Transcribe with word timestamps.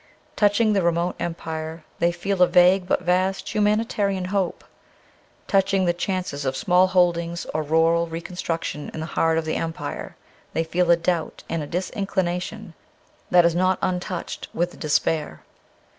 Touching 0.35 0.73
the 0.73 0.81
remote 0.81 1.15
empire 1.19 1.83
they 1.99 2.11
feel 2.11 2.41
a 2.41 2.47
vague 2.47 2.87
but 2.87 3.03
vast 3.03 3.53
humanitarian 3.53 4.25
hope; 4.25 4.63
touching 5.47 5.85
the 5.85 5.93
chances 5.93 6.43
of 6.43 6.57
small 6.57 6.87
holdings 6.87 7.45
or 7.53 7.61
rural 7.61 8.07
reconstruction 8.07 8.89
in 8.95 8.99
the 8.99 9.05
heart 9.13 9.37
of 9.37 9.45
the 9.45 9.53
empire 9.57 10.15
they 10.53 10.63
feel 10.63 10.89
a 10.89 10.97
doubt 10.97 11.43
and 11.47 11.61
a 11.61 11.67
disinclination 11.67 12.73
that 13.29 13.45
is 13.45 13.53
not 13.53 13.77
untouched 13.83 14.47
with 14.55 14.79
despair. 14.79 15.43